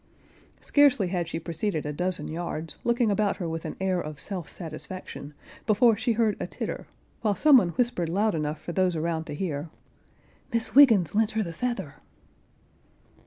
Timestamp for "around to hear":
8.95-9.69